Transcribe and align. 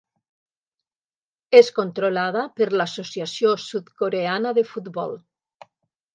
És 1.59 1.69
controlada 1.75 2.47
per 2.61 2.69
l'Associació 2.79 3.53
Sud-Coreana 3.67 4.57
de 4.61 4.65
Futbol. 4.73 5.17